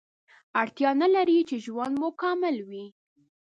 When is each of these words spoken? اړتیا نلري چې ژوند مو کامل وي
اړتیا 0.61 0.89
نلري 1.01 1.39
چې 1.49 1.55
ژوند 1.65 1.93
مو 1.99 2.09
کامل 2.21 2.57
وي 2.69 2.85